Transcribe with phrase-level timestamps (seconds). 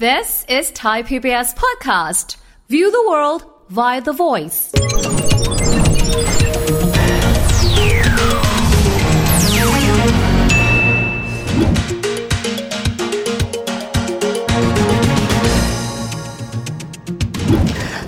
[0.00, 2.34] This is Thai PBS Podcast.
[2.68, 4.72] View the world via the voice.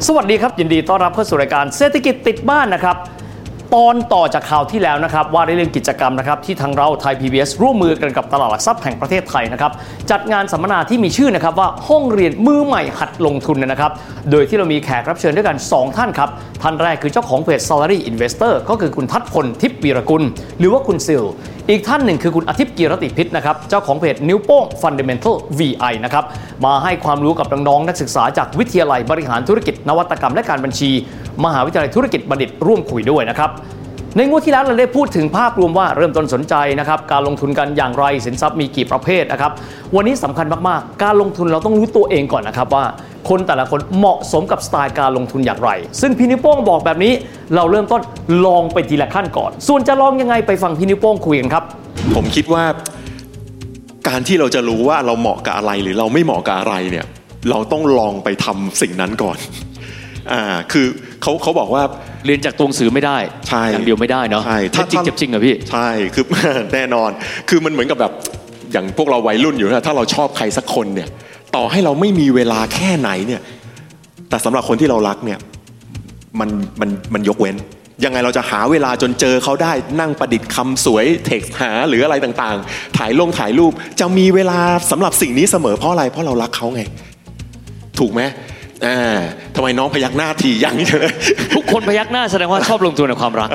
[0.06, 2.96] สวัสดีครับ ยินดีต้อนรับเข้าสู่รายการเศรษฐกิจติดบ้านนะครับ
[3.76, 9.72] ตอนต่อจากข่าวที่แล้วนะครับว่าในเรื่องกิจกรรมนะครับที่ทางเราไทย PBS ร่วมมือกันกับตลาดหลักทรัพย์แห่งประเทศไทยนะครับ
[10.10, 13.92] จัดงานสัมมนาที่มีชื่อนะครับว่าห้องเรียนมือใหม่หัดลงทุนนะครับ
[14.30, 16.28] โดยที่เรามีแขกรับเชิญด้วยกัน 2 ท่านครับ
[16.62, 20.22] ท่านแรกคือเจ้าของเพจ Salary Investor ก็คือคุณทัศพลทิพย์วีรกุล
[20.58, 21.24] หรือว่าคุณซิล
[21.70, 26.24] อีกท่านหนึ่งคือคุณอาทิตย์กีรติพิษนะครับ เจ้าของเพจนิ้วโป้ง Fundamental VI นะครับ
[26.64, 30.90] มาให้ความรู้กับน้องๆนักศึกษาจากวิทยาลัยบริหารธุรกิจ นวัตกรรมและการบัญชี
[31.44, 33.50] มหาวิทยาลัยธุรกิจบัณฑิตร่วมคุยด้วยนะครับ
[34.16, 39.52] ในงวดที่แล้วเราได้พูดถึงภาพรวมว่าเริ่มต้นสนใจนะครับการลงทุนกันอย่างไรสินทรัพย์มีกี่ประเภทนะครับ
[39.96, 42.84] วันนี้สำคัญมากๆ การลงทุนเราต้องรู้ตัวเองก่อนนะครับว่า
[43.28, 47.12] คนแต่ละคนเหมาะสมกับสไตล์การลงทุนอย่างไร ซึ่งพี่นิ้วโป้งบอกแบบนี้
[47.56, 48.00] เราเริ่มต้น
[48.46, 51.64] ลองไปทีละขั้นก่อน ส่วนจะลองยังไงไปฟังพี่นิ้วโป้งคุยกันครับ
[52.16, 52.64] ผมคิดว่า
[54.08, 57.06] การที่เราจะรู้ว่าเราเหมาะกับอะไรหรือเราไม่เหมาะกับอะไรเนี่ย
[57.50, 59.38] เราต้องลองไปทำสิ่งนั้นก่อน
[60.32, 60.86] อ่าคือ
[61.22, 61.82] เขาเขาบอกว่า
[62.26, 66.24] เรียนจากตรงสื่อไม่ได้ใช่อย่างเดียวไม่ได้เนาะใช่ถ้าจริงถ้าเจ็บจริงเหรอพี่ใช่คือ
[66.74, 67.10] แน่นอน
[67.48, 68.12] คือมันเหมือนกับแบบ
[68.72, 71.08] อย่างพวกเราวัยรุ่นอยู่นะถ้าเราชอบใครสักคนเนี่ย
[71.56, 73.42] ต่อให้เราไม่มีเวลาแค่ไหนเนี่ย
[74.28, 75.38] แต่สำหรับคนที่เรารักเนี่ย
[76.40, 76.48] มัน
[76.80, 77.56] มันมันยกเว้น
[78.04, 84.58] ยังไงเราจะหาเวลาจนเจอเขาได้นั่งประดิษฐ์คำสวยเท็กซ์หาหรืออะไรต่างๆ ถ่ายลงถ่ายรูป จะมีเวลา
[84.90, 86.82] สำหรับสิ่งนี้เสมอเพราะอะไรเพราะเรารักเขาไง
[87.98, 88.22] ถูกไหม
[88.86, 89.18] อ่า
[89.54, 91.12] ทำไมน้องพยักหน้าทียังเลย
[91.54, 93.48] ทุกคนพยักหน้าแสดงว่าชอบลงทุนในความรัก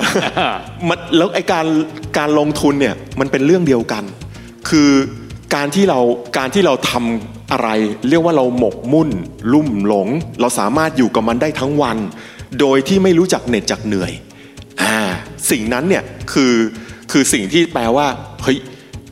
[0.89, 1.65] มันแล้วไอการ
[2.17, 4.03] การลงทุนเนี่ยมันเป็นเรื่องเดียวกัน
[4.69, 4.89] คือ
[5.55, 5.99] การที่เรา
[6.37, 7.69] การที่เราทำอะไร
[8.09, 9.09] เรียกว่าเราหมกมุ่น
[9.53, 10.07] ลุ่มหลง
[10.41, 11.97] เราสามารถอยู่กับมันได้ทั้งวัน
[12.59, 14.11] โดยที่ไม่รู้จักเหน็ดจากเหนื่อย
[14.81, 14.97] อ่า
[15.51, 16.53] สิ่งนั้นเนี่ยคือ
[17.11, 18.07] คือสิ่งที่แปลว่า
[18.43, 18.57] เฮ้ย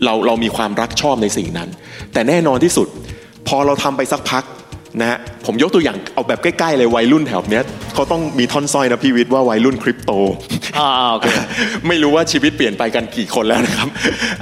[0.03, 1.69] เราเรามีความรักชอบในสิ่งนั้น
[2.13, 2.87] แต่แน่นอนที่สุด
[3.47, 4.43] พอเราทำไปสักพัก
[4.99, 10.11] นะฮะผมยกตัวอย่างเอาแบบใกล้ๆเลยวัยรุ่นแถวเนี้ยเขาต้องมีท่อนสร้อยนะพี่วิทย์ว่าวัยรุ่นคริปโต
[10.79, 11.27] อ่าโอเค
[11.87, 13.87] ไม่รู้ว่าชีวิตเปลี่ยนไปกันกี่คนแล้วนะครับ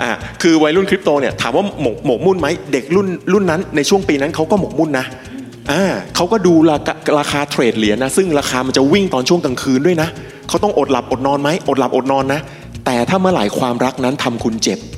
[0.02, 0.10] อ่า
[0.42, 5.06] คือวัยรุ่นคริปโตเนี่ยถามว่าหมกหมกมุ่นไหมเด็กรุ่นรุ่นนั้นในช่วงปีนั้นเขาก็หมกมุ่นนะ
[5.72, 5.84] อ่า
[6.16, 10.10] เขาก็ดูราคาราคาเทรดเหรียญนะซึ่งราคามันจะวิ่งตอนช่วงกลางคืนด้วยนะ
[10.50, 12.40] เขาต้องอดหลับอดนอนไหมอดหลับอดนอนนะ
[12.86, 14.97] แต่ถ้าเมื่อไหร่ความรักนั้นทำคุณเจ็บอ่า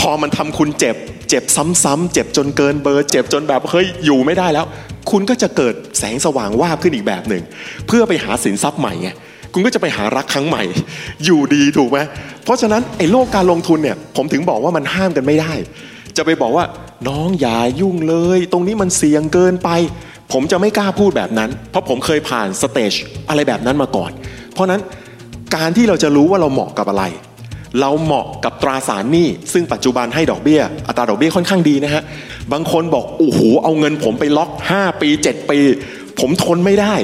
[0.00, 0.96] พอมันทำคุณเจ็บ
[1.28, 1.44] เจ็บ
[1.84, 4.66] ซ้ำๆเจ็บจนเกินเบอร์ เจ็บจนแบบเฮ้ยอยู่ไม่ได้แล้ว
[5.10, 7.42] คุณก็จะเกิดแสงสว่างวาบขึ้นอีกแบบหนึ่ง
[7.86, 9.08] เพื่อไปหาสินทรัพย์ใหม่ไง
[9.52, 10.62] คุณก็จะไปหารักครั้งใหม่
[11.24, 11.98] อยู่ดีถูกไหม
[12.44, 15.52] เพราะฉะนั้นไอ้โลกการลงทุนเนี่ยผมถึงบอกว่ามันห้ามกันไม่ได้
[16.16, 16.64] จะไปบอกว่า
[17.08, 19.70] น้องอย่ายุ่งเลย ตรงนี้มันเสี่ยงเกินไป
[20.32, 22.92] ผมจะไม่กล้าพูดแบบนั้น เพราะผมเคยผ่าน stage
[23.28, 24.10] อะไรแบบนั้นมาก่อน
[24.52, 24.80] เพราะนั้น
[25.56, 27.04] การที่เราจะรู้ว่าเราเหมาะกับอะไร
[27.80, 32.02] เราเหมาะกับตราสารหนี้ซึ่งปัจจุบันให้ดอกเบี้ย อัตราดอกเบี้ยค่อนข้างดีนะฮะ
[32.52, 35.58] บางคนบอกโอ้โหเอาเงินผมไปล็อก 5 ปี 7 ปี
[36.20, 36.94] ผมทนไม่ได้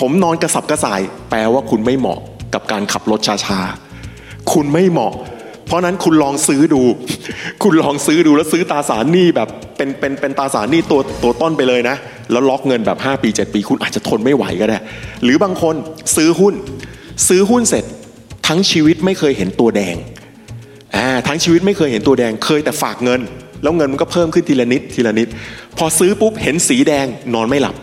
[0.00, 1.00] ผมนอนกระสับกระส่าย
[1.30, 2.18] แปลว่าคุณไม่เหมาะ
[2.54, 5.12] กับการขับรถช้าๆคุณไม่เหมาะ
[5.66, 6.82] เพราะนั้นคุณลองซื้อดู
[7.62, 11.96] คุณลองซื้อดูแล้วซื้อตราสารหนี้แบบเป็นเป็นเป็นตราสารหนี้ตัวตัวต้นไปเลยนะ
[12.32, 14.78] แล้วล็อกเงินแบบ 5 ปี 7 ปี คุณอาจจะทนไม่ไหวก็ได้
[15.22, 15.74] หรือบางคน
[16.16, 16.54] ซื้อหุ้น
[17.28, 17.84] ซื้อหุ้นเสร็จ
[18.50, 19.96] ทั้งชีวิตไม่เคยเห็นตัวแดง
[20.96, 23.20] อ่าทั้งชีวิตไม่เคยเห็นตัวแดง เคยแต่ฝากเงิน
[23.62, 25.28] แล้วเงินมันก็เพิ่มขึ้นทีละนิดทีละนิด
[25.78, 27.74] พอซื้อปุ๊บเห็นสีแดงนอนไม่หลับ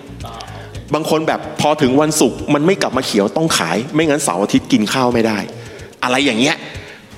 [0.93, 5.37] บางคนแบบพอถึงวันศุกร์มันไม่กลับมาเขียวต้องขาย ไม่งั้นเสาร์อาทิตย์กินข้าวไม่ได้
[6.03, 6.55] อะไรอย่างเงี้ย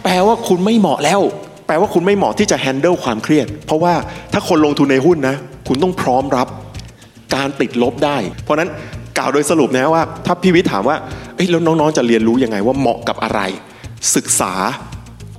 [0.03, 1.21] แปลว่าคุณไม่เหมาะแล้ว
[1.67, 3.93] แปลว่าคุณไม่เหมาะที่จะแฮนเดิลความเครียด เพราะว่า
[4.33, 5.35] ถ้าคนลงทุนในหุ้นนะ
[5.67, 6.47] คุณต้องพร้อมรับ
[7.35, 8.69] การติดลบได้ เพราะฉะนั้น
[9.19, 10.97] กล่าวโดยสรุปนะว่า ถ้าพี่วิทย์ถามว่า
[11.35, 13.41] เอ้ยแล้วน้องๆจะเรียนรู้ยังไงว่าเหมาะกับอะไร
[14.16, 14.53] ศึกษา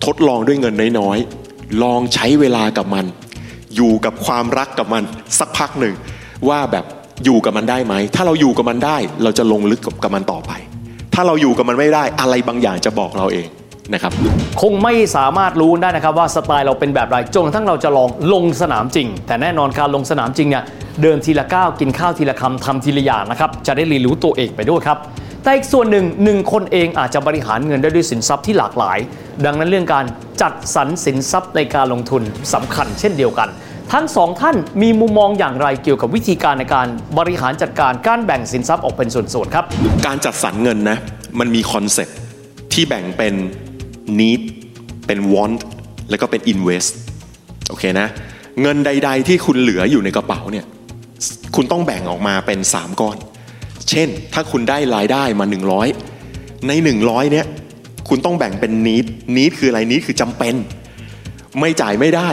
[0.05, 3.05] ทดลองด้วยเงินน้อยๆลองใช้เวลากับมัน
[3.77, 5.03] อยู่กับความรักกับมัน
[5.39, 5.95] สักพักหนึ่ง
[6.49, 6.85] ว่าแบบ
[7.25, 10.53] อยู่กับมันได้ไหม ถ้าเราอยู่กับมันได้ เราจะลงลึกกับมันต่อไป
[11.15, 13.49] ถ้าเราอยู่กับมันไม่ได้อะไรบางอย่างจะบอกเราเอง
[13.95, 14.13] นะครับ
[14.63, 20.65] คงไม่สามารถรู้ได้นะครับว่าสไตล์เราเป็นแบบไรจนกระทั่งเราจะลองลงสนามจริง แต่แน่นอนการลงสนามจริงเนี่ย
[21.03, 24.99] เดินทีละก้าวกินข้าวทีละคำทำทีละอย่างนะครับจะได้เรียนรู้ตัวเองไปด้วยครับ
[25.43, 28.99] แต่อีกส่วนหนึ่งหนึ่งคนเองอาจจะบริหารเงินได้ด้วยสินทรัพย์ที่หลากหลาย
[29.45, 30.05] ดังนั้นเรื่องการ
[30.43, 32.23] จัดสรรสินทรัพย์ในการลงทุน
[32.55, 33.49] สำคัญเช่นเดียวกัน
[33.93, 36.87] ทั้งสองท่านมีมุมมองอย่างไรเกี่ยวกับวิธีการในการ
[37.19, 39.65] บริหารจัดการการแบ่งสินทรัพย์ออกเป็นส่วนๆครับ
[40.07, 40.99] การจัดสรรเงินนะ
[41.39, 42.09] มันมีคอนเซ็ป
[42.73, 43.35] ที่แบ่งเป็น
[44.19, 44.43] need
[45.07, 45.61] เป็น want
[46.11, 46.91] แล้วก็เป็น invest
[47.69, 48.09] โอเคนะ
[48.63, 50.67] เงินใด ๆ ที่คุณเหลืออยู่ในกระเป๋าเนี่ย
[51.55, 53.17] คุณต้องแบ่งออกมาเป็น 3 ก้อน
[53.91, 55.47] เช่น ถ้าคุณได้รายได้มา
[56.07, 56.73] 100 ใน
[57.03, 57.47] 100 เนี่ย
[58.09, 59.07] คุณต้องแบ่งเป็นนิด
[59.37, 60.55] นิดคืออะไรนิดคือจำเป็น
[61.61, 62.29] ไม่จ่ายไม่ได้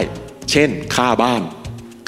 [0.51, 1.41] เช่น ค่าบ้าน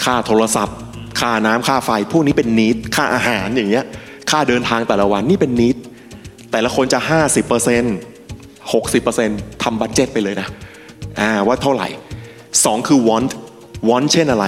[0.03, 0.77] ค่าโทรศัพท์
[1.19, 3.85] ค่าน้ำค่าไฟ พวกนี้เป็นนิดค่าอาหารอย่างเงี้ย
[4.31, 5.75] ค่าเดินทางแต่ละวันนี่เป็นนิด
[6.51, 6.99] แต่ละคนจะ
[8.15, 10.47] 50% 60%ทำบัตเจ็ตไปเลยนะ
[11.19, 11.87] อ่าว่าเท่าไหร่
[12.37, 13.31] 2 คือ want
[13.89, 14.45] want เช่นอะไร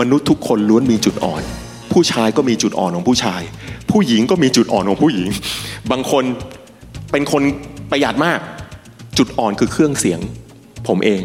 [0.00, 1.42] มนุษย์ทุกคนล้วนมีจุดอ่อน
[1.92, 3.40] ผู้ชายก็มีจุดอ่อนของผู้ชาย
[3.90, 5.28] ผู้หญิงก็มีจุดอ่อนของผู้หญิง
[5.90, 6.24] บางคน
[7.12, 7.42] เป็นคน
[7.90, 8.38] ประหยัดมาก
[9.18, 10.20] จุดอ่อนคือเครื่องเสียง
[10.88, 11.22] ผมเอง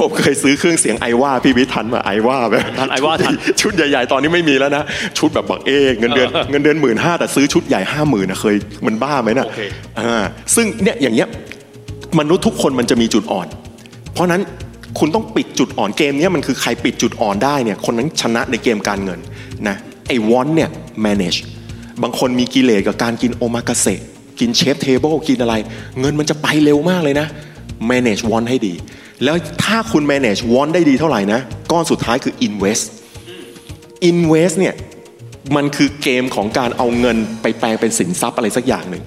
[0.00, 4.82] ผมเคยซื้อเครื่องเสียง Aiwa พี่วิทย์ทันมา Aiwa แบบทัน Aiwa ทันชุดใหญ่ๆ ตอนนี้ไม่มีแล้วนะ
[5.18, 8.56] ชุดแบบบักเอ้กเงินเดือนเออเงินเดือนหมื่นห้าแต่ซื้อชุดใหญ่ห้าหมื่นนะเคย
[8.86, 9.60] มันบ้าไหมนะโอเค
[9.98, 11.28] อ่าซึ่งเนี่ยอย่างเงี้ย
[12.18, 13.46] มนุษย์ทุกคนมันจะมีจุดอ่อน
[14.12, 14.42] เพราะฉะนั้น
[14.98, 19.18] คุณต้องปิดจุดอ่อนเกมนี้มันคือใครปิดจุดอ่อนได้เนี่ยคนนั้นชนะในเกมการเงิน
[19.68, 19.76] นะ
[20.08, 20.70] ไอ้ want เนี่ย
[21.04, 21.38] manage
[22.02, 24.00] บางคนมีกิเลสกับการกินโอมากาเสะ
[24.40, 25.54] กิน chef's table กินอะไร
[26.00, 27.26] เงินมันจะไปเร็วมากเลยนะ
[27.90, 28.74] manage want ให้ดี
[29.24, 31.40] แล้วถ้าคุณ manage want ได้ดีเท่าไหร่นะ
[31.72, 32.84] ก้อนสุดท้ายคือ invest
[34.10, 34.74] invest เนี่ย
[35.56, 39.04] มันคือเกมของการเอาเงินไปแปลงเป็นสินทรัพย์อะไรสักอย่างหนึ่ง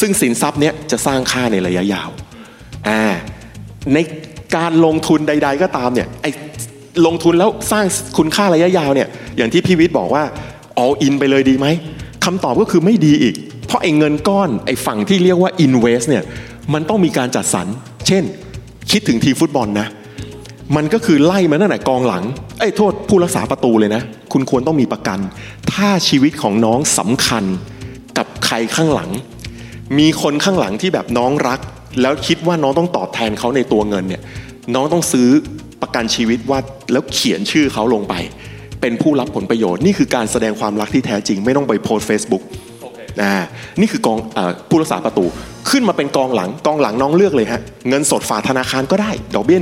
[0.00, 2.10] ซึ่งสินทรัพย์เนี้ยจะสร้างค่าในระยะยาว
[2.88, 3.02] อ่า
[3.92, 3.98] ใน
[4.56, 6.26] การลงทุนใด ๆ ก็ตามเนี่ยไอ
[7.06, 7.84] ลงทุนแล้วสร้าง
[8.18, 10.24] คุณค่าระยะยาวเนี่ยอย่างที่พี่วิทย์บอกว่า
[10.82, 11.66] all in ไปเลยดีไหม
[12.24, 13.34] คำตอบก็คือไม่ดีอีก
[13.66, 16.24] เพราะไอ้เงินก้อนไอ้ฝั่งที่เรียกว่า invest เนี่ย
[16.74, 17.66] มันต้องมีการจัดสรร
[18.06, 18.22] เช่น
[18.90, 19.88] คิดถึงทีฟุตบอลนะ
[20.76, 22.24] มันก็คือไล่มาตั้งแต่กองหลัง
[22.60, 24.02] ไอ้โทษผู้รักษาประตูเลยนะ
[24.32, 25.18] คุณควรต้องมีประกัน
[25.72, 27.44] ถ้าชีวิตของน้องสำคัญ
[28.18, 29.10] กับใครข้างหลัง
[29.98, 31.60] มีคนข้างหลังที่แบบน้องรัก
[32.00, 34.22] แล้วคิดว่าน้องต้องตอบแทนเขาในตัวเงินเนี่ย
[34.74, 35.28] น้องต้องซื้อ
[35.82, 36.58] ประกันชีวิตว่า
[36.92, 38.14] แล้วเขียนชื่อเขาลงไป
[38.80, 42.42] เป็นผู้รับผลประโยชน์นี่คือการแสดงความรักที่แท้จริง ไม่ต้องไปโพสเฟซบุ๊ก
[43.22, 43.34] อ่า
[43.80, 45.24] นี่คือกองเออผู้รักษาประตู
[45.70, 49.58] ขึ้นมาเป็นกองหลังกองหลังน้องเลือกเลยฮะเงินสดฝากธนาคารก็ได้ ดอกเบี้ย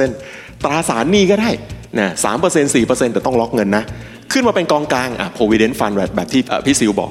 [0.00, 1.50] 1.5%ตราสารหนี้ก็ได้
[1.98, 3.84] นะ3% 4%แต่ต้องล็อกเงินนะ
[4.32, 7.10] ขึ้นมาเป็นกองกลางอะ provident fund แบบแบบที่เอ่อพี่ซิวบอก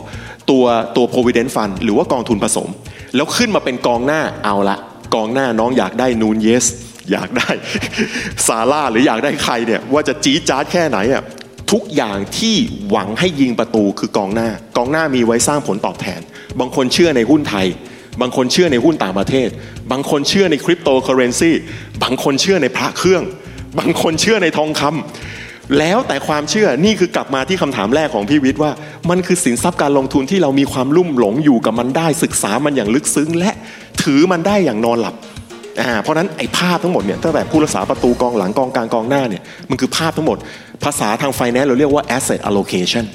[0.50, 0.64] ตัว
[0.96, 2.70] ตัว provident fund หรือว่ากองทุนผสม
[3.16, 4.78] แล้วขึ้นมาเป็นกองหน้าเอาละ
[5.16, 6.66] กองหน้าน้องอยากได้นูนเยส
[7.12, 7.50] อยากได้
[8.48, 11.24] ซาร่าหรืออยากได้ใครเนี่ยว่าจะจี๊ดจ๊าดแค่ไหนอะ
[11.72, 12.56] ทุกอย่างที่
[12.90, 16.22] หวังให้ยิงประตูคือกองหน้า กองหน้ามีไว้สร้างผลตอบแทน
[16.60, 17.68] บางคนเชื่อในหุ้นไทย
[18.22, 19.50] บางคนเชื่อในหุ้นต่างประเทศ
[19.92, 21.52] บางคนเชื่อในคริปโตเคอเรนซี
[22.04, 23.24] บางคนเชื่อในพระเครื่อง
[23.80, 25.31] บางคนเชื่อในทองคำ
[25.80, 28.72] แล้วแต่ความเชื่อนี่คือกลับมาที่คำถามแรกของพี่วิทย์ว่า
[29.10, 33.52] มันคือสินทรัพย์การลงทุนที่เรามีความลุ่มหลงอยู่กับมันได้ศึกษามันอย่างลึกซึ้ง และ
[34.04, 35.16] ถือมันได้อย่างนอนหลับ
[35.82, 40.38] อ่าเพราะนั้นไอ้ภาพทั้งหมดเนี่ยตั้งแต่ผู้รักษาประตูกองหลังกองกลางกองหน้าเนี่ยมันคือภาพทั้งหมด
[40.84, 43.06] ภาษาทางไฟแนนซ์เราเรียกว่า asset allocation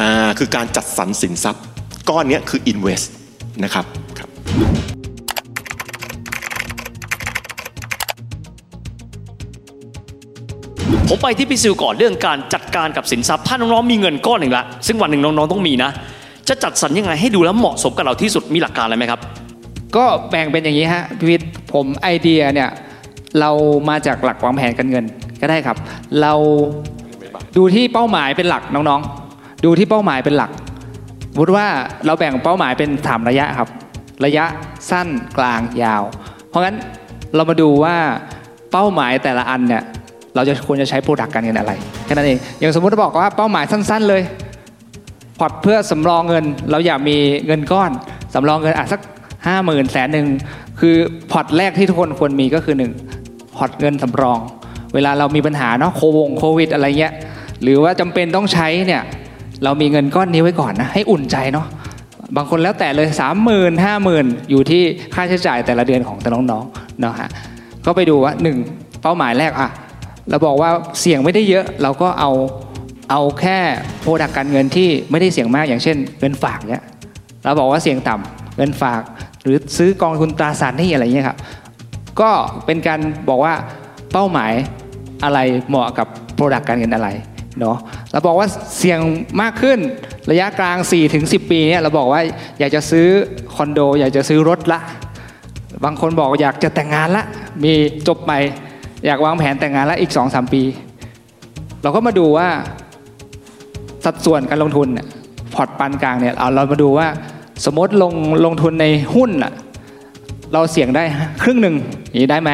[0.00, 1.62] อ่าคือการจัดสรรสินทรัพย์
[2.10, 3.06] ก้อนเนี้ยคือ invest
[3.64, 3.84] นะครับ
[4.18, 4.95] ครับ
[11.08, 15.90] ผมไปที่พี่ซิวก่อนเรื่องการจัดการกับสินทรัพย์ถ้าน้องๆมีเงินก้อนหนึ่งละซึ่งวันหนึ่งน้องๆต้องมีนะ
[16.48, 19.20] จะจัดสรรยังไงให้ดูแล้วเหมาะสมกับเราที่สุดมีหลักการอะไรไหมครับ
[19.96, 22.70] ก็แบ่งเป็นอย่างนี้ฮะพิวิทย์ผมไอเดียเนี่ย
[23.40, 23.50] เรา
[23.88, 25.04] มาจากหลักวางแผนการเงิน
[25.40, 25.76] ก็ได้ครับ
[26.20, 26.32] เรา
[27.56, 30.50] ดูที่เป้าหมายเป็นหลักน้องๆ ดูที่เป้าหมายเป็นหลัก
[31.32, 31.66] สมมติว่า
[32.06, 33.68] เราแบ่งเป้าหมายเป็นสามระยะครับ
[34.24, 34.44] ระยะ
[34.90, 36.02] สั้นกลางยาว
[36.48, 36.76] เพราะงั้น
[37.34, 37.96] เรามาดูว่า
[38.72, 39.82] เป้าหมายแต่ละอันเนี่ย
[40.36, 41.72] เราจะควรจะใช้โปรดักต์การเงินอะไร
[42.04, 44.22] แค่นั้นเองอย่างสมมุติเราบอกว่าเป้าหมายสั้น ๆ เลย
[45.38, 47.16] พอร์ตเพื่อสำรองเงิน เราอยากมี
[47.46, 47.90] เงินก้อน
[48.34, 49.00] สำรองเงินอะสัก
[49.46, 50.26] ห้าหมื่นแสนหนึ่ง
[50.80, 50.96] คือ
[51.32, 52.92] พอร์ตแรกที่ทุกคนควรมีก็คือหนึ่ง
[53.56, 54.38] พอร์ตเงินสำรอง
[54.94, 57.14] เวลาเรามีปัญหาเนาะโควงโควิดอะไรเงี้ย
[57.62, 59.02] หรือว่าจำเป็นต้องใช้เนี่ย
[59.64, 61.66] เรามีเงินก้อนนี้ไว้ก่อนนะให้อุ่นใจเนาะ
[62.36, 64.82] บางคนแล้วแต่เลยสามหมื่นห้าหมื่นอยู่ที่
[65.14, 67.28] ค่าใช้จ่ายแต่ละเดือนของแต่น้องๆเนาะฮะ
[67.86, 68.56] ก็ไปดูว่าหนึ่ง
[69.02, 69.68] เป้าหมายแรกอะ
[70.30, 72.30] เราบอกว่าเสี่ยงไม่ได้เยอะเราก็เอา
[73.10, 73.58] เอาแค่
[74.00, 76.82] โปรดักการเงินที่ไม่ได้เสี่ยงมากอย่างเช่น เงินฝากเนี่ย
[77.44, 79.02] เราบอกว่าเสี่ยงต่ำเงินฝาก
[79.42, 81.38] หรือซื้อกองทุนตราสารหนี้อะไรเงี้ยครับ
[82.20, 82.30] ก็
[82.66, 83.54] เป็นการบอกว่า
[84.12, 84.52] เป้าหมาย
[85.24, 87.08] อะไรเหมาะกับโปรดักการเงินอะไร
[87.60, 87.76] เนาะ
[88.12, 89.00] เราบอกว่าเสี่ยง
[89.40, 89.78] มากขึ้น
[90.30, 90.76] ระยะกลาง
[91.14, 92.22] 4-10 ปีเนี่ยเราบอกว่า
[92.58, 93.06] อยากจะซื้อ
[93.54, 94.78] คอนโด อยากจะซื้อรถละ
[95.84, 97.24] บางคนบอกอยากจะแต่งงานละ
[97.64, 97.72] มี
[98.08, 98.38] จบใหม่
[99.04, 100.62] อยากวางแผนแต่งงานและอีก2-3ปี
[101.82, 102.48] เราก็มาดูว่า
[104.04, 104.88] สัดส่วนการลงทุน
[105.54, 107.06] พอร์ตปานกลางเนี่ยเอาเรามาดูว่า
[107.64, 108.12] สมมติลง
[108.44, 109.52] ลงทุนในหุ้นอะ
[110.52, 111.04] เราเสี่ยงได้
[111.42, 111.76] ครึ่งหนึ่ง
[112.08, 112.50] อย่างนี้ได้ไหม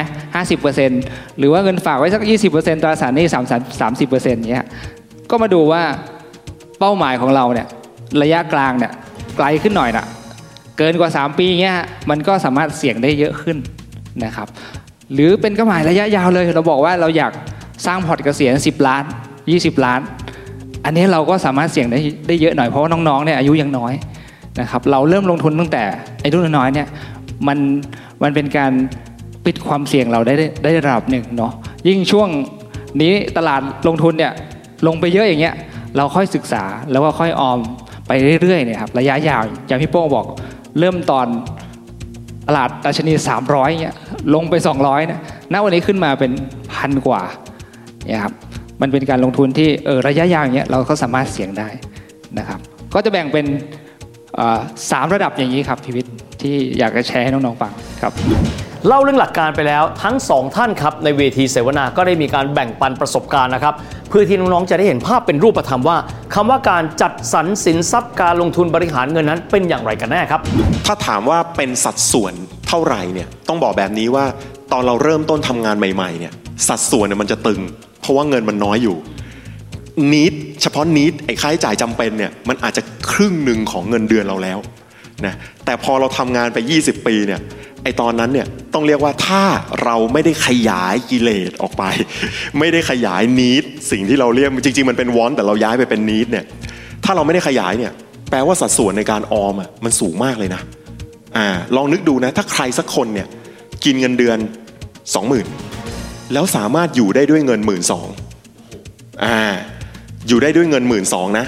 [0.66, 2.22] 50%หรือว่าเงินฝากไว้สัก
[2.52, 4.66] 20%ตราสารนี้3 30%เนี้ย
[5.30, 5.82] ก็มาดูว่า
[6.78, 7.66] เป้าหมายของเราเนี่ย
[8.22, 8.92] ระยะกลางเนี่ย
[9.37, 10.06] ไกลขึ้นหน่อยนะ
[10.78, 11.76] เกินกว่า 3 ปีเงี้ย
[12.11, 13.56] มันก็สามารถเสี่ยงได้เยอะขึ้น
[14.25, 14.49] นะครับ
[15.12, 17.33] หรือเป็นเป้าหมายระยะยาวเลย เราบอกว่าเราอยาก
[17.87, 19.04] สร้างพอร์ตเกษียณ 10 ล้าน
[19.45, 20.00] 20 ล้าน
[20.85, 23.92] อันนี้เราก็สามารถเสี่ยงได้ได้เยอะหน่อยเพราะว่าน้องๆเนี่ยอายุยังน้อย
[24.61, 25.83] นะครับเราเริ่มลงทุนตั้งแต่
[26.25, 26.87] อายุน้อยเนี่ย
[27.47, 27.59] มัน
[28.23, 28.73] มันเป็นการ
[29.45, 31.52] ปิดความเสี่ยงเราได้ได้ระดับหนึ่งเนาะ
[31.88, 32.28] ยิ่งช่วง
[33.02, 34.33] นี้ตลาดลงทุนเนี่ย
[34.87, 35.54] ลงไปเยอะอย่างเงี้ย
[35.97, 37.59] เราค่อยศึกษาแล้วก็ค่อยออม
[38.07, 40.26] ไปเรื่อยๆเนี่ยครับระยะยาวอย่างพี่โป้งบอก
[40.78, 41.26] เริ่มตอน
[42.49, 43.12] ตลาดราชนี
[43.46, 43.94] 300เนี่ย
[44.34, 45.20] ลงไป 200นะ
[45.52, 46.32] ณวันนี้ขึ้นมาเป็น
[46.75, 47.22] พันกว่า
[48.06, 48.34] เนี่ยครับ
[48.80, 51.68] มันเป็นการลงทุนที่เออระยะยาวอย่างเงี้ยเราก็สามารถเสี่ยงได้
[52.38, 52.58] นะครับ
[52.94, 53.46] ก็จะแบ่งเป็น
[54.90, 56.06] สามระดับอย่างนี้ครับพิวิท
[56.42, 57.72] ที่อยากจะแชร์ให้น้องๆฟัง
[58.02, 58.12] ครับ
[58.88, 63.74] เล่าเรื่องหลักการไปแล้วทั้งสองท่านครับในเวทีเสวนาก็ได้มีการแบ่งปันประสบการณ์นะครับ
[64.08, 65.96] เพื่อที่น้องๆจะได้เห็นภาพเป็นรูปธรรมว่า
[66.34, 70.40] คำว่าการจัดสรรสินทรัพย์การลงทุนบริหารเงินนั้นเป็นอย่างไรกันแน่ครับ
[70.86, 72.32] ถ้าถามว่าเป็นสัดส่วน
[72.68, 74.24] เท่าไหร่เนี่ยต้องบอกแบบนี้ว่า
[74.72, 76.32] ตอนเราเริ่มต้นทำงานใหม่ๆเนี่ย
[76.68, 77.60] สัดส่วนเนี่ยมันจะตึง
[78.00, 78.96] เพราะว่าเงินมันน้อยอยู่
[80.12, 84.58] นิดเฉพาะนิดไอ้ค่าใช้จ่ายจำเป็นเนี่ยมันอาจจะครึ่งหนึ่งของเงินเดือนเราแล้ว
[85.26, 85.34] นะ
[85.64, 87.40] แต่พอเราทำงานไป 20 ปีเนี่ย
[87.84, 89.42] ไอตอนนั้นเนี่ยต้องเรียกว่าถ้า
[89.84, 91.84] เราไม่ได้ขยายกิเลสออกไป
[92.58, 96.44] ไม่ได้ขยายนิดสิ่งที่เราเรียกจริง ๆ มันเป็นวอนแต่เราย้ายไปเป็นนิดเนี่ย
[97.04, 97.92] ถ้าเราไม่ได้ขยายเนี่ย
[98.30, 100.62] แปลว่าสัดส่วนในการออมอะมันสูงมากเลยนะ
[101.36, 103.26] อ่าลองนึกดูนะ ถ้าใครสักคนเนี่ย
[103.84, 104.38] กินเงินเดือน
[105.54, 108.08] 20,000 แล้วสามารถอยู่ได้ด้วยเงินหมื่นสอง
[109.24, 109.38] อ่า
[110.28, 111.46] อยู่ได้ด้วยเงินหมื่นสองนะ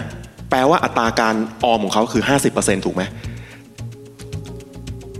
[0.51, 2.23] แปลว่าอัตราการออมของเขาคือ
[2.55, 3.03] 50%ถูกไหม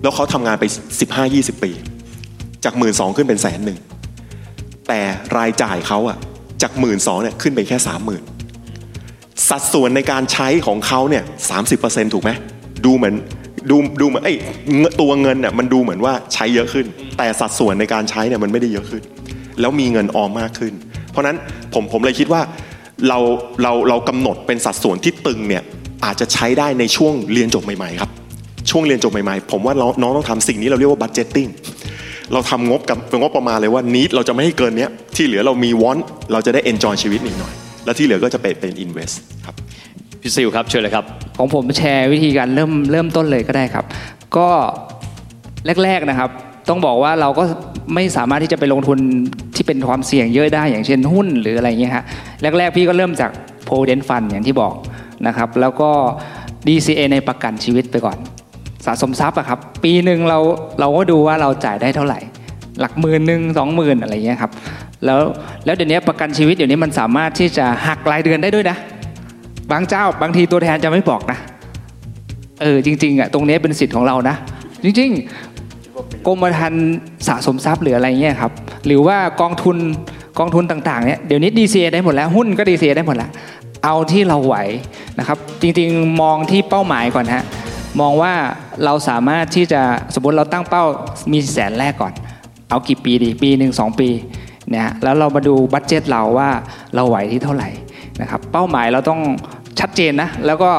[0.05, 0.65] แล้วเขาทำงานไป
[1.15, 1.71] 15-20 ปี
[2.65, 3.79] จากหมื่นสองขึ้นเป็นแสนหนึ่ง
[4.89, 5.01] แต่
[5.37, 6.19] รายจ่ายเขาอะ
[6.63, 8.23] จากหมื่นสองเนี่ยขึ้นไปแค่สามหมื่น
[9.49, 12.31] สัดส่วนในการใช้ของเขาเนี่ยสาเปอร์เซ็นถูกไหม
[12.85, 13.15] ดูเหมือน
[13.71, 14.35] ดูดูเหมือนไอ้
[15.01, 16.87] ตัวเงินเนี่ยมันดูเหมือนว่าใช้เยอะขึ้น
[17.19, 19.03] แต่สัดส่วนในการใช้เนี่ยมันไม่ได้เยอะขึ้น
[19.61, 20.73] แล้วมีเงินออมมากขึ้น
[21.11, 21.37] เพราะนั้น
[21.75, 22.43] ผมผมเลยคิดว่า
[23.09, 23.19] เรา
[23.63, 25.63] เราเรากำหนดเป็นสัดส่วนที่ตึงเนี่ย
[26.05, 28.11] อาจจะใช้ได้ในช่วงเรียนจบใหม่ ๆ ครับ
[28.71, 31.49] ช่วงเรียนจบใหม่ๆ ผมว่าน้องต้องทำสิ่งนี้เราเรียกว่า budgeting
[32.33, 35.99] เราทำงบกับงบประมาณเลยว่า need เราจะไม่ให้เกินเนี้ยที่เหลือเรามี want
[36.33, 37.55] เราจะได้ enjoy ชีวิตอีกหน่อย
[37.85, 39.11] แล้วที่เหลือก็จะเป็นเป็น invest
[39.45, 39.55] ครับ
[40.21, 41.05] พี่ซิวครับเชิญเลยครับ
[41.39, 43.85] ของผมแชร์วิธีการเริ่มเริ่มต้นเลยก็ได้ครับ
[44.37, 44.49] ก็
[45.85, 46.31] แรก ๆนะครับ
[46.69, 47.45] ต้องบอกว่าเราก็
[47.95, 48.99] ไม่สามารถที่จะไปลงทุน
[49.57, 52.05] ที่เป็นความเสี่ยงเยอะได้อย่างเช่นหุ้นหรืออะไรเงี้ยฮะ
[52.59, 53.31] แรก ๆ พี่ก็เริ่มจาก
[53.69, 54.75] p r o v i d e n t Fund อย่างที่บอก
[55.27, 55.91] นะครับ แล้วก็
[56.67, 58.19] DCA ในประกันชีวิตไปก่อน
[58.87, 60.39] สะสมทรัพย์อะครับ ปีหนึ่งเรา
[60.81, 62.19] เราก็ดูว่าเราจ่ายได้เท่าไหร่
[62.81, 64.51] หลักหมื่นหนึ่งสองหมื่นอะไรเงี้ยครับ
[65.05, 65.21] แล้ว
[65.65, 68.77] แล้วเดี๋ยวนี้ประกันชีวิตเดี๋ยวนี้มันสามารถที่จะหักรายเดือนได้ด้วยนะ
[69.73, 71.39] บางเจ้าบางทีตัวแทนจะไม่บอกนะ
[72.63, 74.37] เออจริงๆอะตรงนี้เป็นสิทธิ์ของเรานะ
[74.85, 76.85] จริงๆกรมธรรม์
[77.29, 78.53] สะสมทรัพย์หรืออะไรเงี้ยครับ
[78.87, 79.77] หรือว่ากองทุน
[80.39, 83.31] กองทุนต่างๆเนี่ยเดี๋ยวนี้ DCA ได้หมดแล้วหุ้นก็ DCA ได้หมดแล้ว
[83.85, 84.57] เอาที่เราไหว
[85.19, 87.45] นะครับ จริงๆมองที่เป้าหมายก่อนฮะ
[88.01, 88.33] มองว่า
[88.85, 89.83] เราสามารถที่จะ
[90.15, 90.85] สมมติเราตั้งเป้า
[91.33, 92.13] มีแสนแรกก่อน
[92.71, 94.09] เอากี่ปีดีปีหนึ่งสองปี
[94.71, 96.49] เนี่ยแล้วเรามาดูบัตเจตเราว่า
[96.95, 97.69] เราไหวที่เท่าไหร่
[98.21, 99.21] นะครับเป้าหมายเราต้อง
[99.81, 100.73] ชัดเจนนะแล้วก็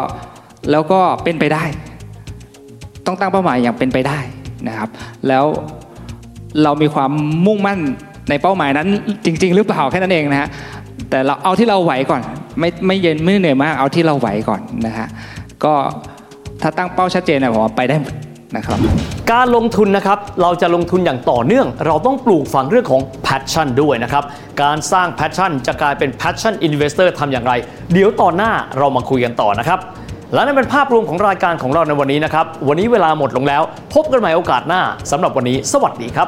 [0.72, 1.64] แล้วก็เป็นไปได้
[3.06, 4.20] ต้องตั้งเป้าหมายอย่างเป็นไปได้
[4.68, 4.90] นะครับ
[5.28, 5.46] แล้ว
[6.64, 7.12] เรามีความ
[7.46, 7.80] มุ่งมั่น
[8.30, 8.88] ในเป้าหมายนั้น
[9.26, 10.50] จริง ๆ หรือเปล่าแค่นั้นเองนะฮะ
[11.10, 12.22] แต่เราเอาที่เราไหวก่อน
[12.60, 15.08] ไม่ไม่เย็นไม่เหนื่อยมากเอาที่เราไหวก่อนนะฮะ
[15.64, 15.74] ก็
[16.62, 17.98] ถ้าตั้งเป้าชัดเจนนะผมว่าไปได้
[18.58, 18.80] นะครับ
[19.32, 24.24] การลงทุนนะครับ เราจะลงทุนอย่างต่อเนื่อง เราต้องปลูกฝังเรื่องของ passion ด้วยนะครับ
[24.62, 27.54] การสร้าง passion จะกลายเป็น passion investor ทำอย่างไร
[27.94, 29.80] เดี๋ยวตอนหน้าเรามาคุยกันต่อนะครับ
[30.34, 33.62] และนั่นเป็นภาพรวมของรายการของเราในวันนี้นะครับ วันนี้เวลาหมดลงแล้ว
[33.94, 34.82] พบกันใหม่โอกาสหน้า
[35.12, 36.28] สำหรับวันนี้ สวัสดีครับ